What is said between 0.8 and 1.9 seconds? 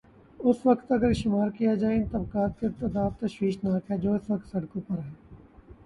اگر شمارکیا